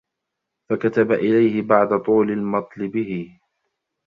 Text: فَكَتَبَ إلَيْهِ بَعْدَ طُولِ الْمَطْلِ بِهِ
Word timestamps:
فَكَتَبَ 0.69 1.11
إلَيْهِ 1.11 1.61
بَعْدَ 1.61 2.01
طُولِ 2.01 2.31
الْمَطْلِ 2.31 2.87
بِهِ 2.87 3.39